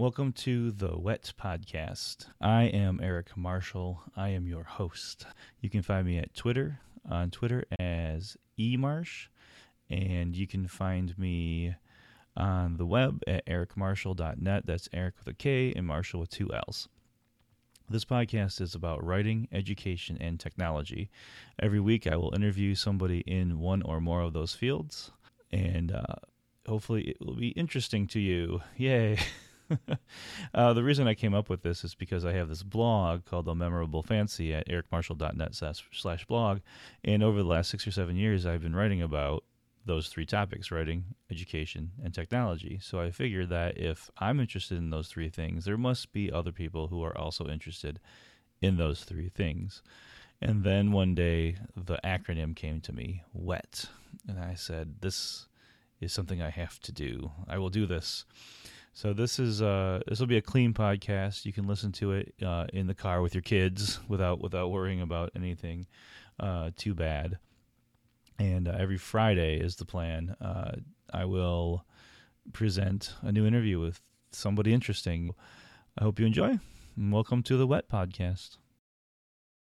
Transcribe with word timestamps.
Welcome 0.00 0.32
to 0.32 0.70
the 0.70 0.98
Wet 0.98 1.34
Podcast. 1.38 2.24
I 2.40 2.62
am 2.62 3.00
Erik 3.02 3.36
Marshall. 3.36 4.00
I 4.16 4.30
am 4.30 4.46
your 4.46 4.64
host. 4.64 5.26
You 5.60 5.68
can 5.68 5.82
find 5.82 6.06
me 6.06 6.16
at 6.16 6.32
Twitter, 6.32 6.80
on 7.06 7.30
Twitter 7.30 7.64
as 7.78 8.34
emarsh, 8.58 9.26
and 9.90 10.34
you 10.34 10.46
can 10.46 10.66
find 10.68 11.18
me 11.18 11.74
on 12.34 12.78
the 12.78 12.86
web 12.86 13.20
at 13.26 13.44
erikmarshall.net. 13.44 14.64
That's 14.64 14.88
Erik 14.94 15.18
with 15.18 15.28
a 15.28 15.34
K 15.34 15.74
and 15.76 15.86
Marshall 15.86 16.20
with 16.20 16.30
two 16.30 16.50
L's. 16.50 16.88
This 17.90 18.06
podcast 18.06 18.62
is 18.62 18.74
about 18.74 19.04
writing, 19.04 19.48
education, 19.52 20.16
and 20.18 20.40
technology. 20.40 21.10
Every 21.58 21.78
week, 21.78 22.06
I 22.06 22.16
will 22.16 22.34
interview 22.34 22.74
somebody 22.74 23.18
in 23.26 23.58
one 23.58 23.82
or 23.82 24.00
more 24.00 24.22
of 24.22 24.32
those 24.32 24.54
fields, 24.54 25.10
and 25.52 25.92
uh, 25.92 26.14
hopefully, 26.66 27.02
it 27.02 27.18
will 27.20 27.36
be 27.36 27.48
interesting 27.48 28.06
to 28.06 28.18
you. 28.18 28.62
Yay! 28.78 29.18
uh, 30.54 30.72
the 30.72 30.82
reason 30.82 31.06
I 31.06 31.14
came 31.14 31.34
up 31.34 31.48
with 31.48 31.62
this 31.62 31.84
is 31.84 31.94
because 31.94 32.24
I 32.24 32.32
have 32.32 32.48
this 32.48 32.62
blog 32.62 33.24
called 33.24 33.46
The 33.46 33.54
Memorable 33.54 34.02
Fancy 34.02 34.52
at 34.54 34.68
erikmarshall.net 34.68 35.54
slash, 35.54 36.26
blog. 36.26 36.60
And 37.04 37.22
over 37.22 37.38
the 37.38 37.48
last 37.48 37.70
six 37.70 37.86
or 37.86 37.90
seven 37.90 38.16
years, 38.16 38.46
I've 38.46 38.62
been 38.62 38.76
writing 38.76 39.02
about 39.02 39.44
those 39.86 40.08
three 40.08 40.26
topics 40.26 40.70
writing, 40.70 41.04
education, 41.30 41.92
and 42.02 42.12
technology. 42.12 42.78
So 42.82 43.00
I 43.00 43.10
figured 43.10 43.48
that 43.48 43.78
if 43.78 44.10
I'm 44.18 44.40
interested 44.40 44.78
in 44.78 44.90
those 44.90 45.08
three 45.08 45.30
things, 45.30 45.64
there 45.64 45.78
must 45.78 46.12
be 46.12 46.30
other 46.30 46.52
people 46.52 46.88
who 46.88 47.02
are 47.02 47.16
also 47.16 47.48
interested 47.48 47.98
in 48.60 48.76
those 48.76 49.04
three 49.04 49.30
things. 49.30 49.82
And 50.42 50.64
then 50.64 50.92
one 50.92 51.14
day 51.14 51.56
the 51.76 51.98
acronym 52.04 52.54
came 52.56 52.80
to 52.82 52.92
me, 52.92 53.22
WET. 53.32 53.86
And 54.28 54.38
I 54.38 54.54
said, 54.54 54.96
This 55.00 55.46
is 56.00 56.12
something 56.12 56.40
I 56.40 56.50
have 56.50 56.80
to 56.80 56.92
do. 56.92 57.32
I 57.48 57.58
will 57.58 57.68
do 57.68 57.86
this. 57.86 58.24
So 58.92 59.12
this 59.12 59.38
is 59.38 59.62
uh, 59.62 60.00
this 60.06 60.20
will 60.20 60.26
be 60.26 60.36
a 60.36 60.42
clean 60.42 60.74
podcast. 60.74 61.44
You 61.44 61.52
can 61.52 61.66
listen 61.66 61.92
to 61.92 62.12
it 62.12 62.34
uh, 62.44 62.66
in 62.72 62.86
the 62.86 62.94
car 62.94 63.22
with 63.22 63.34
your 63.34 63.42
kids 63.42 64.00
without 64.08 64.40
without 64.40 64.70
worrying 64.70 65.00
about 65.00 65.30
anything 65.34 65.86
uh, 66.38 66.70
too 66.76 66.94
bad 66.94 67.38
and 68.40 68.66
uh, 68.66 68.74
every 68.78 68.96
Friday 68.96 69.60
is 69.60 69.76
the 69.76 69.84
plan. 69.84 70.34
Uh, 70.40 70.72
I 71.12 71.26
will 71.26 71.84
present 72.52 73.12
a 73.20 73.30
new 73.30 73.46
interview 73.46 73.78
with 73.78 74.00
somebody 74.32 74.72
interesting. 74.72 75.34
I 75.98 76.04
hope 76.04 76.18
you 76.18 76.24
enjoy. 76.24 76.58
Welcome 76.96 77.42
to 77.44 77.58
the 77.58 77.66
Wet 77.66 77.90
Podcast. 77.90 78.56